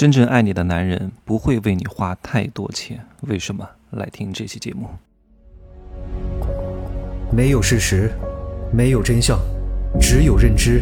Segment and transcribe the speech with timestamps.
[0.00, 3.68] 真正爱你的男人不会为你花太多钱，为什么？
[3.90, 4.88] 来听这期节目。
[7.30, 8.10] 没有事实，
[8.72, 9.38] 没有真相，
[10.00, 10.80] 只有认知，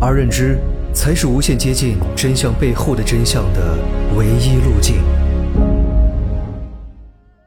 [0.00, 0.56] 而认知
[0.94, 3.76] 才是无限接近真相背后的真相的
[4.16, 5.02] 唯一路径。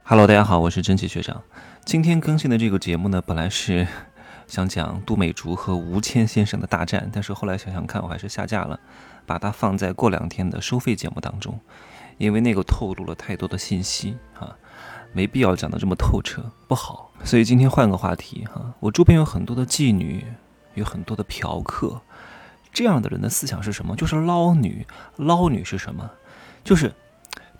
[0.02, 1.42] Hello，大家好，我是真奇学长。
[1.86, 3.88] 今天更新的这个节目呢，本来是
[4.48, 8.80] 想讲杜美竹和吴谦先生的大战，但是后来想想看，我还是下架了。
[9.26, 11.60] 把它放在过两天的收费节目当中，
[12.16, 14.56] 因为那个透露了太多的信息啊，
[15.12, 17.12] 没必要讲的这么透彻，不好。
[17.22, 20.24] 所以今天换个话题哈，我周边有很多的妓女，
[20.72, 22.00] 有很多的嫖客，
[22.72, 23.94] 这样的人的思想是什么？
[23.96, 26.10] 就是捞女，捞女是什么？
[26.64, 26.90] 就是。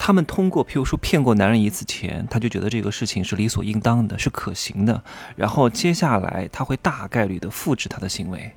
[0.09, 5.03] 他们通过，譬如说骗过男人一次钱，他就觉得这个事情是理所应当的，是可行的。
[5.37, 8.51] 然后接下来他会大概率的复制他的行为，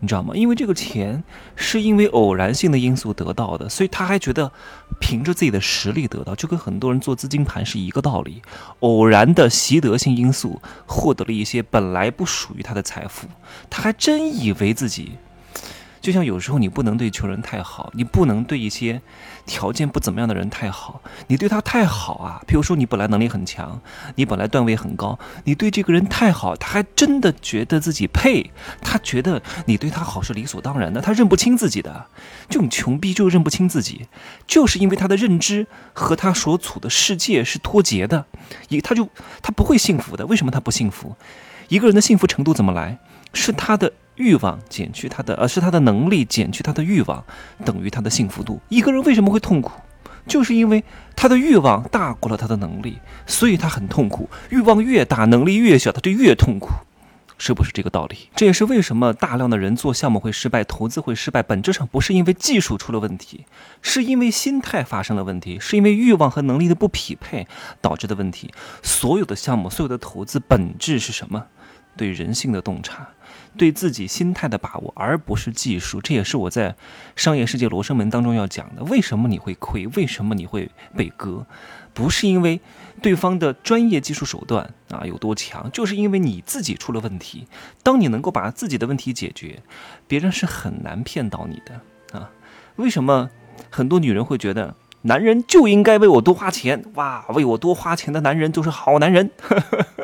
[0.00, 0.34] 你知道吗？
[0.34, 1.22] 因为这个钱
[1.54, 4.50] 是因为偶然性的因素得到的，所以他还觉得
[4.98, 8.40] 凭着自己的实力得到，就跟很多人做资金盘是一个道理。
[8.80, 13.28] 偶然的习得性因素获得了一些本来不属于他的财富，
[13.68, 15.18] 他还真以为自己。
[16.04, 19.00] 就像有时候你不能对穷人太好，你不能对一些
[19.46, 21.00] 条件不怎么样的人太好。
[21.28, 23.80] 你对他太好啊，譬如说你本来能力很强，
[24.16, 28.50] 你本来段位很高，你对这个人太好，他还真的觉得自己配，
[28.82, 32.04] 他觉得你对他好是理所当然的，他认不清自己的。
[32.50, 34.06] 这种穷逼就认不清自己，
[34.46, 38.26] 就是因为他的认知和他所处的世界是脱节的，
[38.68, 39.08] 一他就
[39.40, 40.26] 他不会幸福的。
[40.26, 41.16] 为什么他不幸福？
[41.68, 42.98] 一个人的幸福程度怎么来？
[43.32, 43.90] 是他的。
[44.16, 47.24] 欲望减去他的，而是他的能力减去他的欲望，
[47.64, 48.60] 等于他的幸福度。
[48.68, 49.72] 一个人为什么会痛苦？
[50.26, 50.82] 就是因为
[51.14, 54.30] 他的欲望大过了他的能力，所以他很痛苦。
[54.48, 56.68] 欲望越大，能力越小，他就越痛苦，
[57.36, 58.30] 是不是这个道理？
[58.34, 61.42] 这也是为什么大量的人做项目会失败，投资会失败。
[61.42, 63.44] 本质上不是因为技术出了问题，
[63.82, 67.46] 是因为心态发生了问题，是因为欲望和能力的不匹配
[67.82, 68.50] 导致的问题。
[68.82, 71.44] 所有的项目，所有的投资，本质是什么？
[71.96, 73.08] 对人性的洞察。
[73.56, 76.74] 对自己心态的把握，而不是技术，这也是我在
[77.16, 78.82] 商业世界罗生门当中要讲的。
[78.84, 79.86] 为什么你会亏？
[79.88, 81.46] 为什么你会被割？
[81.92, 82.60] 不是因为
[83.00, 87.46] 对方的专业技术手段啊有多强，就是因为你自己出了问题。
[87.84, 89.62] 当你能够把自己的问题解决，
[90.08, 92.30] 别人是很难骗到你的啊。
[92.76, 93.30] 为什么
[93.70, 96.84] 很多女人会觉得男人就应该为我多花钱？
[96.94, 99.30] 哇，为我多花钱的男人就是好男人，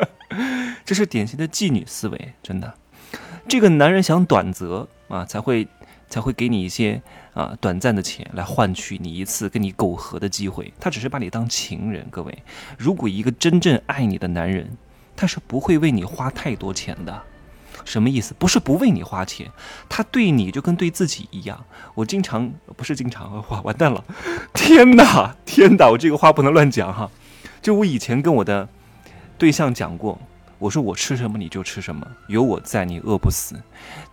[0.87, 2.73] 这是典型的妓女思维，真的。
[3.49, 5.67] 这个男人想短择啊，才会
[6.09, 7.01] 才会给你一些
[7.35, 10.73] 啊短暂的钱来换取你一次跟你苟合的机会。
[10.79, 12.07] 他只是把你当情人。
[12.11, 12.43] 各位，
[12.79, 14.77] 如果一个真正爱你的男人，
[15.17, 17.23] 他是不会为你花太多钱的。
[17.85, 18.35] 什么意思？
[18.39, 19.51] 不是不为你花钱，
[19.89, 21.65] 他对你就跟对自己一样。
[21.95, 24.05] 我经常不是经常哇，完蛋了！
[24.53, 25.89] 天哪，天哪！
[25.89, 27.11] 我这个话不能乱讲哈。
[27.63, 28.69] 就我以前跟我的
[29.39, 30.21] 对象讲过。
[30.61, 33.57] 我说我吃什么你就吃什么，有我在你饿不死。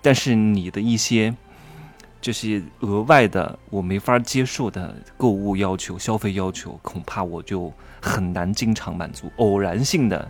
[0.02, 1.36] 但是你的一些
[2.20, 7.72] 这些额外的我没法接受的购物要求、消费要求，恐怕我就
[8.02, 9.32] 很难经常满足。
[9.38, 10.28] 偶然性的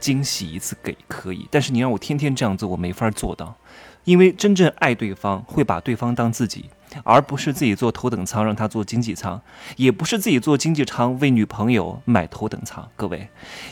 [0.00, 3.56] 惊喜一次给可以，但是你让我天天这样做，我没法做到。
[4.02, 6.68] 因为真正爱对方，会把对方当自己。
[7.02, 9.40] 而不是自己坐头等舱让他坐经济舱，
[9.76, 12.88] 也不是自己坐经济舱为女朋友买头等舱。
[12.94, 13.28] 各位，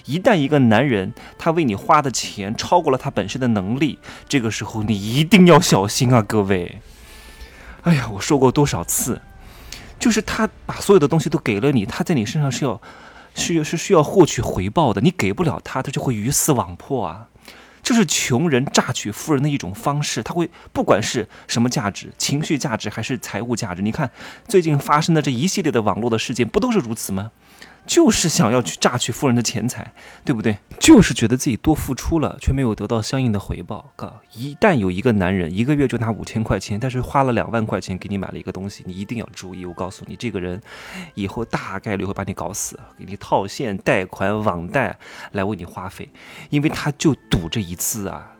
[0.06, 6.20] 一旦一个男人他为你花的钱超过了他本身的能力，这个时候你一定要小心啊！
[6.22, 6.80] 各位，
[7.82, 9.20] 哎呀，我说过多少次，
[9.98, 12.80] 就是他把所有的东西都给了你，他在你身上是要
[13.34, 17.28] 需要是需要获取回报的，你给不了他，他就会鱼死网破啊。
[17.92, 24.10] 就是穷人榨取富人的一种方式，他会不管是什么价值、情绪价值还是财务价值，你看
[24.48, 27.30] 最近发生的这一系列的网络的事件，不都是如此吗？
[27.84, 29.92] 就是想要去榨取富人的钱财，
[30.24, 30.56] 对不对？
[30.78, 33.92] 就是觉得自己多付出了，却没有得到相应的回报。
[33.96, 39.66] 哥，一旦有一个男人一个月就拿五千块钱，但是花了两万块钱给你买了一个东西，你一定要注意。
[39.66, 40.60] 我告诉你，这个人
[41.14, 44.96] 以后大概率会把你搞死，给你套现、贷款、网贷
[45.32, 46.08] 来为你花费，
[46.50, 48.32] 因为他就赌这一次啊，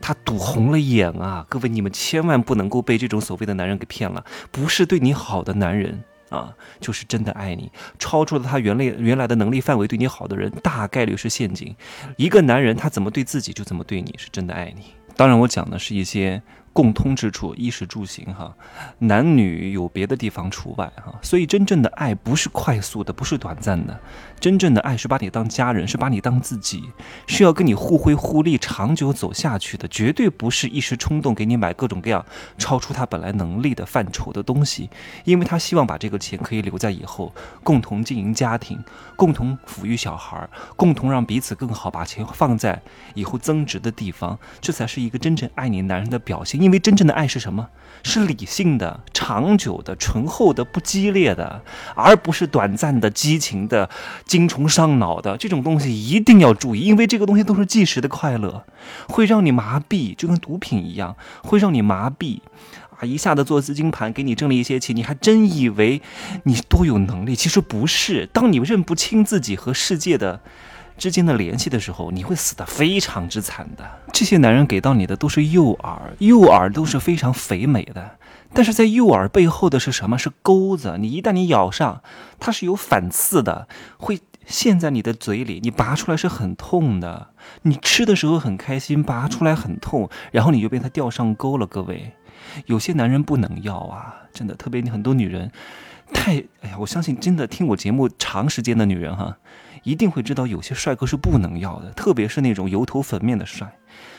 [0.00, 1.46] 他赌红了眼啊。
[1.48, 6.02] 各位，你们千万不能够被这种所谓的男人给骗了，不是对你好的男人。
[6.30, 11.76] 啊，就是真的爱你，超出了他原来原来的能力范围，对你好的人，大概率是陷阱。
[12.16, 14.94] 一个男人他怎么对自己，就怎么对你，是真的爱你。
[15.16, 16.40] 当然，我讲的是一些
[16.72, 18.54] 共通之处，衣食住行哈，
[18.98, 21.18] 男女有别的地方除外哈。
[21.20, 23.98] 所以真正的爱不是快速的，不是短暂的，
[24.38, 26.84] 真正的爱是把你当家人，是把你当自己，
[27.26, 32.24] 是要跟你互惠互利，长久走下去的，绝对不是一时冲动给你买各种各样
[32.56, 34.88] 超出他本来能力的范畴的东西，
[35.24, 37.34] 因为他希望把这个钱可以留在以后，
[37.64, 38.78] 共同经营家庭，
[39.16, 42.80] 共同抚育小孩，共同让彼此更好，把钱放在
[43.14, 46.59] 以后增值的地方，这才是一个真正爱你男人的表现。
[46.60, 47.68] 因为真正的爱是什么？
[48.02, 51.62] 是理性的、长久的、醇厚的、不激烈的，
[51.94, 53.90] 而不是短暂的、激情的、
[54.24, 55.36] 精虫上脑的。
[55.36, 58.64] 这种东西一定要注意，因为这个东西都是即时的快乐，
[59.08, 62.40] 会让你麻痹，就跟毒品一样，会让你麻痹。
[62.98, 66.00] 啊，一下子做资金盘，给你挣了一些钱，你还真以为
[66.44, 67.36] 你多有能力？
[67.36, 68.26] 其实不是。
[68.32, 70.40] 当你认不清自己和世界的。
[71.00, 73.90] 之间的联系的时候，你会死得非常之惨的。
[74.12, 78.18] 这些男人给到你的都是诱饵，诱饵都是非常肥美的，
[78.52, 80.18] 但是在诱饵背后的是什么？
[80.18, 80.98] 是钩子。
[81.00, 82.02] 你一旦你咬上，
[82.38, 83.66] 它是有反刺的，
[83.96, 87.28] 会陷在你的嘴里，你拔出来是很痛的。
[87.62, 91.66] 你吃的时候很开心，拔出来很痛，然后你就被他钓上钩了。
[91.66, 92.12] 各位，
[92.66, 95.50] 有些男人不能要啊，真的，特别你很多女人，
[96.12, 99.36] 太哎呀，我相信真的听我节目长时间的女人哈。
[99.82, 103.66] 一定会知道有些帅哥是不能要的，特别是那种油头粉面的帅，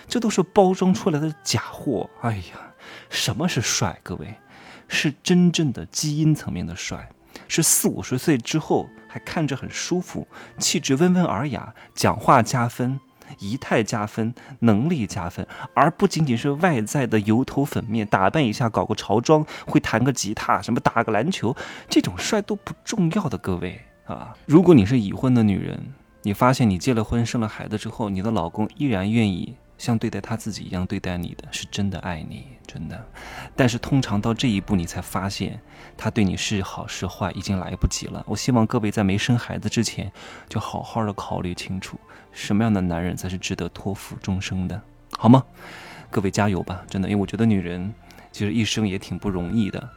[0.07, 2.09] 这都是包装出来的假货。
[2.21, 2.73] 哎呀，
[3.11, 3.99] 什么是帅？
[4.01, 4.33] 各位，
[4.88, 7.07] 是真正的基因层面的帅，
[7.47, 10.27] 是四五十岁之后还看着很舒服，
[10.57, 12.99] 气质温文尔雅，讲话加分，
[13.39, 21.55] 仪态加分，能力加分，而不仅仅是外在的油头粉面，打扮一下，搞个潮装，会弹个吉他，什么打个篮球，
[21.89, 23.81] 这种帅都不重要的，各位。
[24.05, 25.93] 啊，如果你是已婚的女人，
[26.23, 33.03] 你发现你结了婚、生了孩子之后，你的老公依然愿意像对待他自己一样对待你的，是真的爱你，真的。
[33.55, 35.59] 但是通常到这一步，你才发现
[35.97, 38.23] 他对你是好是坏，已经来不及了。
[38.27, 40.11] 我希望各位在没生孩子之前，
[40.47, 41.99] 就好好的考虑清楚，
[42.31, 44.79] 什么样的男人才是值得托付终生的，
[45.17, 45.43] 好吗？
[46.11, 47.91] 各位加油吧，真的，因为我觉得女人
[48.31, 49.89] 其实一生也挺不容易的，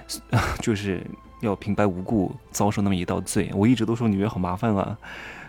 [0.62, 1.06] 就是。
[1.40, 4.98] 要平白无故遭受那么一道罪，我一直都说女人好麻烦啊！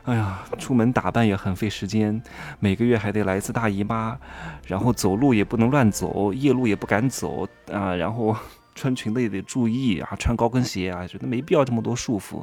[0.04, 2.22] 哎呀，出门打扮也很费时间，
[2.60, 4.18] 每个月还得来一次大姨妈，
[4.66, 8.34] 然后走路也不能乱走，夜路也不敢走啊，然后
[8.74, 12.42] 穿裙子也得注意啊，穿高跟鞋啊，觉得没必要这么多束缚。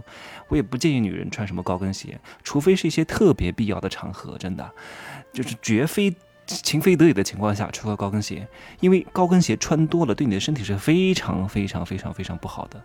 [0.49, 4.71] 我也不建议女人穿什么高跟鞋，除非是一些特别必要的场合，真的，
[5.33, 6.15] 就是绝非。
[6.47, 8.47] 情非得已的情况下穿个高跟鞋，
[8.81, 12.83] 因为高跟鞋穿多了对你的身体是非常非常非常非常不好的，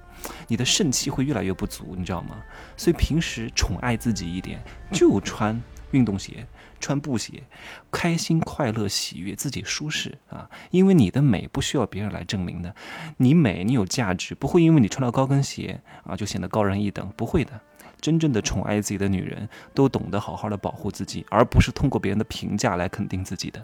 [0.48, 2.38] 你的肾气会越来越不足，你知道吗？
[2.78, 4.62] 所以平时宠爱自己一点，
[4.92, 5.62] 就穿
[5.92, 6.46] 运动鞋、
[6.80, 7.44] 穿布鞋，
[7.92, 10.50] 开心、快乐、喜悦，自己舒适啊！
[10.72, 12.74] 因为你的美不需要别人来证明的，
[13.18, 17.60] 你美，你有价值，不会因为你穿了高跟鞋啊就显得高人一等，不会的。
[18.02, 23.64] 真正的宠爱自己的女人，都懂得好好的保护自己，而不是通过别人的评价来肯定自己的。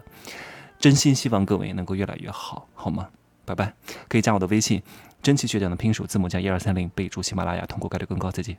[0.78, 3.08] 真心希望各位能够越来越好，好吗？
[3.44, 3.72] 拜拜。
[4.08, 4.82] 可以加我的微信，
[5.22, 8.30] 真奇学长的拼手字母加一二三零，备注喜马拉雅，通过概率更高。
[8.30, 8.56] 再见。